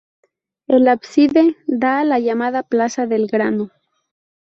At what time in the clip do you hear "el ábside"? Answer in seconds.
0.65-1.55